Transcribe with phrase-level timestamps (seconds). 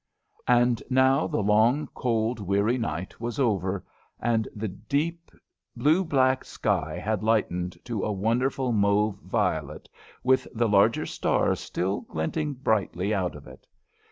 [0.47, 3.85] And now the long, cold, weary night was over,
[4.19, 5.29] and the deep
[5.75, 9.87] blue black sky had lightened to a wonderful mauve violet,
[10.23, 13.67] with the larger stars still glinting brightly out of it.